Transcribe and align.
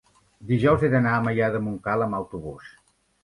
dijous 0.51 0.85
he 0.85 0.89
d'anar 0.93 1.11
a 1.17 1.19
Maià 1.27 1.51
de 1.55 1.61
Montcal 1.67 2.05
amb 2.05 2.19
autobús. 2.23 2.73